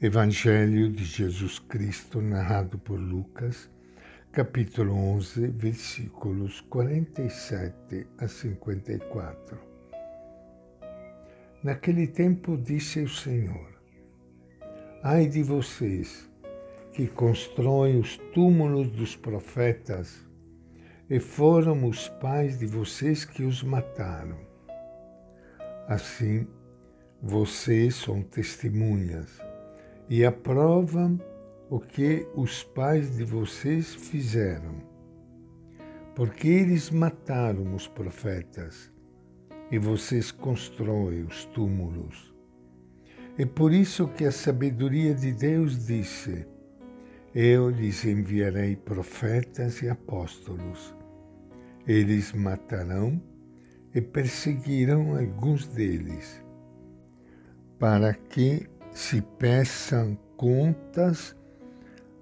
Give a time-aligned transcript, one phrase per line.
[0.00, 3.68] Evangelho de Jesus Cristo, narrado por Lucas,
[4.30, 9.58] capítulo 11, versículos 47 a 54.
[11.64, 13.72] Naquele tempo disse o Senhor:
[15.02, 16.30] Ai de vocês
[16.92, 20.24] que constroem os túmulos dos profetas,
[21.10, 24.38] e foram os pais de vocês que os mataram.
[25.88, 26.46] Assim,
[27.20, 29.47] vocês são testemunhas
[30.08, 31.20] e aprovam
[31.70, 34.76] o que os pais de vocês fizeram,
[36.14, 38.90] porque eles mataram os profetas
[39.70, 42.34] e vocês constroem os túmulos.
[43.36, 46.46] É por isso que a sabedoria de Deus disse:
[47.34, 50.94] Eu lhes enviarei profetas e apóstolos.
[51.86, 53.22] Eles matarão
[53.94, 56.44] e perseguirão alguns deles,
[57.78, 61.36] para que se peçam contas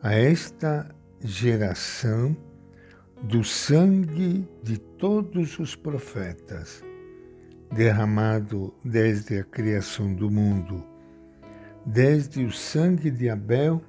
[0.03, 2.37] a esta geração
[3.23, 6.85] do sangue de todos os profetas,
[7.73, 10.85] derramado desde a criação do mundo,
[11.85, 13.83] desde o sangue de Abel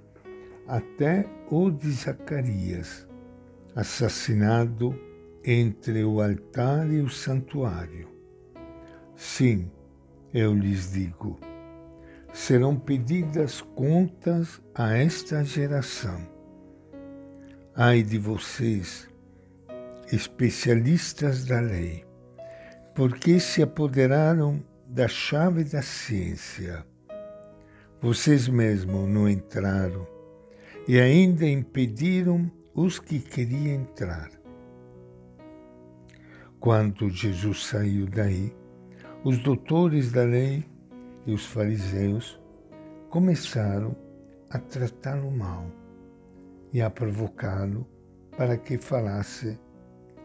[0.68, 3.08] até o de Zacarias,
[3.76, 4.98] assassinado
[5.44, 8.10] entre o altar e o santuário.
[9.16, 9.72] Sim,
[10.34, 11.40] eu lhes digo,
[12.38, 16.22] serão pedidas contas a esta geração.
[17.76, 19.10] Ai de vocês,
[20.12, 22.06] especialistas da lei,
[22.94, 26.86] porque se apoderaram da chave da ciência.
[28.00, 30.08] Vocês mesmos não entraram
[30.88, 34.30] e ainda impediram os que queriam entrar.
[36.60, 38.56] Quando Jesus saiu daí,
[39.24, 40.64] os doutores da lei
[41.28, 42.40] e os fariseus
[43.10, 43.96] começaram
[44.50, 45.70] a tratá-lo mal
[46.72, 47.86] e a provocá-lo
[48.38, 49.60] para que falasse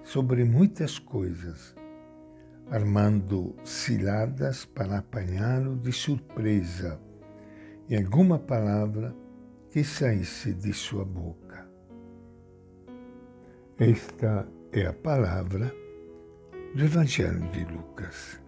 [0.05, 1.75] sobre muitas coisas,
[2.71, 7.01] armando ciladas para apanhá-lo de surpresa
[7.89, 9.15] e alguma palavra
[9.71, 11.69] que saísse de sua boca.
[13.79, 15.75] Esta é a palavra
[16.75, 18.42] do Evangelho de Lucas.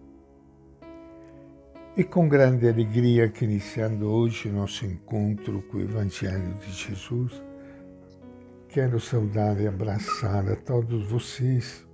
[1.97, 7.41] E com grande alegria que iniciando hoje nosso encontro com o Evangelho de Jesus,
[8.67, 11.87] quero saudar e abraçar a todos vocês,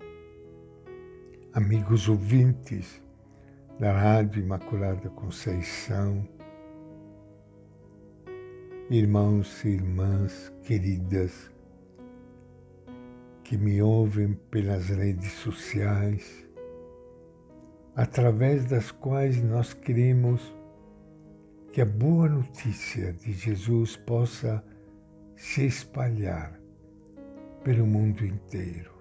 [1.53, 2.99] amigos ouvintes
[3.79, 6.27] da Rádio Imaculada Conceição,
[8.89, 11.51] irmãos e irmãs queridas
[13.43, 16.49] que me ouvem pelas redes sociais,
[17.95, 20.41] através das quais nós queremos
[21.71, 24.63] que a boa notícia de Jesus possa
[25.35, 26.59] se espalhar
[27.63, 28.91] pelo mundo inteiro.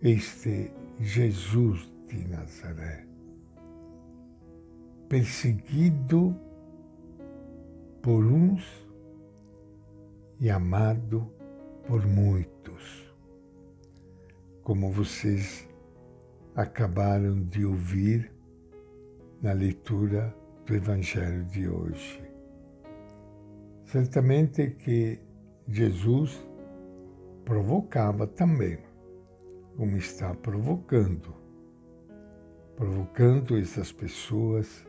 [0.00, 3.06] Este Jesus de Nazaré,
[5.08, 6.36] perseguido
[8.02, 8.64] por uns
[10.40, 11.30] e amado
[11.86, 13.14] por muitos,
[14.62, 15.68] como vocês
[16.54, 18.30] acabaram de ouvir
[19.40, 20.34] na leitura
[20.66, 22.22] do Evangelho de hoje.
[23.84, 25.18] Certamente que
[25.68, 26.46] Jesus
[27.44, 28.78] provocava também,
[29.76, 31.34] como está provocando,
[32.76, 34.86] provocando essas pessoas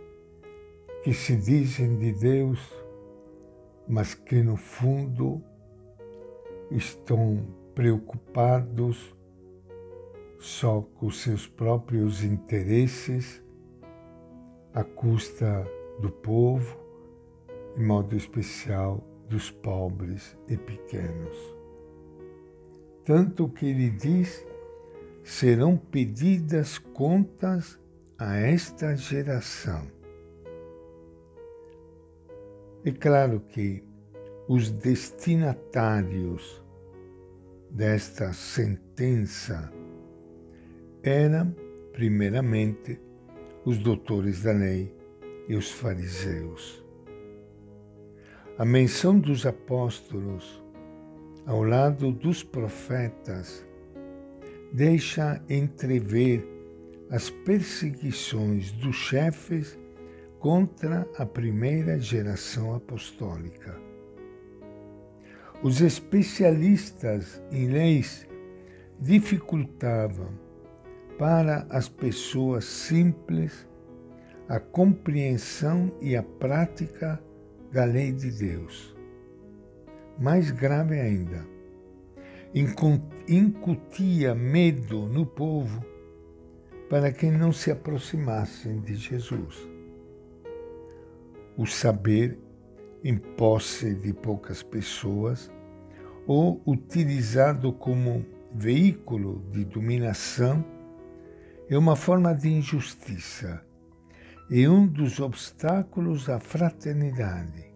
[1.03, 2.59] que se dizem de Deus,
[3.88, 5.44] mas que no fundo
[6.72, 9.13] estão preocupados
[10.44, 13.42] só com seus próprios interesses,
[14.74, 15.66] à custa
[16.02, 16.78] do povo,
[17.78, 21.38] em modo especial dos pobres e pequenos.
[23.06, 24.46] Tanto que ele diz:
[25.24, 27.80] serão pedidas contas
[28.20, 29.88] a esta geração.
[32.84, 33.82] É claro que
[34.50, 36.62] os destinatários
[37.72, 39.72] desta sentença
[41.03, 41.53] eram,
[41.91, 43.00] primeiramente,
[43.66, 44.96] os doutores da lei
[45.47, 46.84] e os fariseus.
[48.58, 50.64] A menção dos apóstolos
[51.46, 53.66] ao lado dos profetas
[54.72, 56.47] deixa entrever
[57.09, 59.78] as perseguições dos chefes
[60.40, 63.78] contra a primeira geração apostólica.
[65.61, 68.28] Os especialistas em leis
[69.00, 70.42] dificultavam
[71.18, 73.68] para as pessoas simples
[74.48, 77.22] a compreensão e a prática
[77.72, 78.96] da lei de Deus.
[80.20, 81.46] Mais grave ainda,
[83.28, 85.84] incutia medo no povo
[86.90, 89.68] para que não se aproximassem de Jesus.
[91.58, 92.38] O saber
[93.04, 95.52] em posse de poucas pessoas
[96.28, 100.64] ou utilizado como veículo de dominação
[101.70, 103.64] é uma forma de injustiça
[104.50, 107.74] e um dos obstáculos à fraternidade.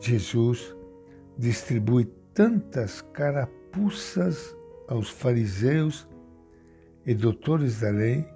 [0.00, 0.74] Jesus
[1.36, 4.56] distribui tantas carapuças
[4.88, 6.08] aos fariseus
[7.04, 8.26] e doutores da lei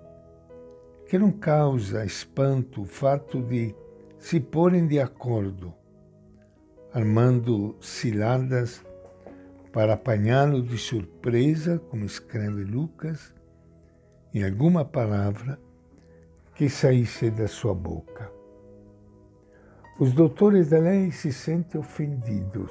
[1.09, 3.75] que não causa espanto o fato de
[4.19, 5.75] se porem de acordo,
[6.93, 8.85] armando ciladas
[9.73, 13.35] para apanhá-lo de surpresa, como escreve Lucas,
[14.35, 15.59] em alguma palavra
[16.55, 18.31] que saísse da sua boca.
[19.99, 22.71] Os doutores da lei se sentem ofendidos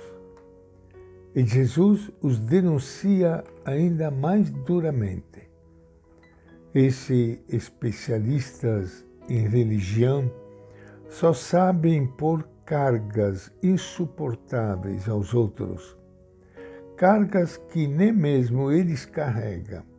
[1.34, 5.50] e Jesus os denuncia ainda mais duramente.
[6.74, 10.32] Esses especialistas em religião
[11.10, 15.98] só sabem impor cargas insuportáveis aos outros,
[16.96, 19.91] cargas que nem mesmo eles carregam.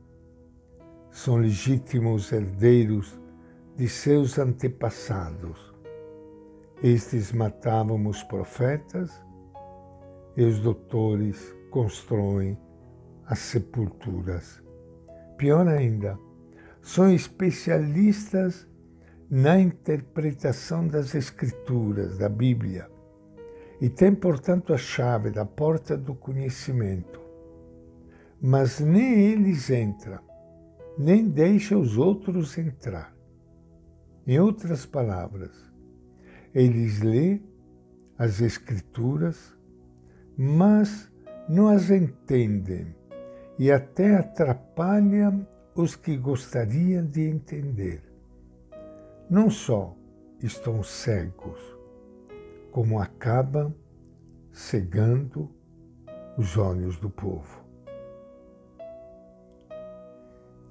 [1.13, 3.21] São legítimos herdeiros
[3.77, 5.73] de seus antepassados.
[6.83, 9.23] Estes matavam os profetas
[10.37, 12.59] e os doutores constroem
[13.27, 14.63] as sepulturas.
[15.37, 16.19] Pior ainda,
[16.81, 18.67] são especialistas
[19.31, 22.91] na interpretação das Escrituras, da Bíblia,
[23.81, 27.21] e têm, portanto, a chave da porta do conhecimento.
[28.41, 30.32] Mas nem eles entram,
[30.99, 33.15] nem deixam os outros entrar.
[34.27, 35.51] Em outras palavras,
[36.55, 37.43] eles lêem
[38.19, 39.57] as Escrituras,
[40.37, 41.11] mas
[41.49, 42.95] não as entendem
[43.59, 48.03] e até atrapalham os que gostariam de entender.
[49.29, 49.97] Não só
[50.41, 51.61] estão cegos,
[52.71, 53.75] como acabam
[54.53, 55.51] cegando
[56.37, 57.62] os olhos do povo.